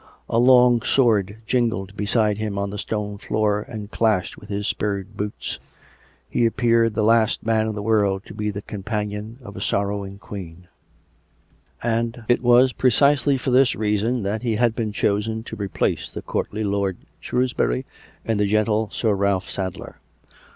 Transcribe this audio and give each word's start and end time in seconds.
A 0.27 0.39
long 0.39 0.81
sword 0.81 1.43
jingled 1.45 1.95
beside 1.95 2.39
him 2.39 2.57
on 2.57 2.71
the 2.71 2.79
stone 2.79 3.19
floor 3.19 3.61
and 3.61 3.91
clashed 3.91 4.35
with 4.35 4.49
his 4.49 4.65
spurred 4.65 5.15
boots. 5.15 5.59
He 6.27 6.47
appeared 6.47 6.95
the 6.95 7.03
last 7.03 7.45
man 7.45 7.67
in 7.67 7.75
the 7.75 7.83
world 7.83 8.25
to 8.25 8.33
be 8.33 8.49
the 8.49 8.63
companion 8.63 9.37
of 9.43 9.55
a 9.55 9.61
sorrowing 9.61 10.17
Queen; 10.17 10.67
and 11.83 12.23
it 12.27 12.41
was 12.41 12.73
precisely 12.73 13.37
for 13.37 13.51
this 13.51 13.75
reason 13.75 14.23
that 14.23 14.41
he 14.41 14.55
had 14.55 14.75
been 14.75 14.91
chosen 14.91 15.43
to 15.43 15.55
replace 15.55 16.09
the 16.11 16.23
courtly 16.23 16.63
lord 16.63 16.97
Shrewsbury 17.19 17.85
and 18.25 18.39
the 18.39 18.47
gentle 18.47 18.89
Sir 18.91 19.13
Ralph 19.13 19.51
Sadler. 19.51 19.97